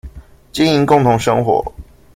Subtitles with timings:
[0.51, 1.63] 經營共同生活